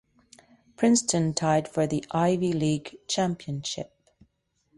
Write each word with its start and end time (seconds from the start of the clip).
Princeton 0.77 1.31
tied 1.31 1.67
for 1.67 1.85
the 1.85 2.03
Ivy 2.11 2.53
League 2.53 2.97
championship. 3.07 3.93